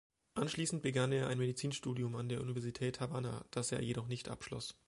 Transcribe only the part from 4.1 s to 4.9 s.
abschloss.